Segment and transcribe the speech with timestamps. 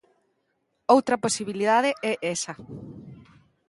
[0.95, 2.53] Outra posibilidade é esa.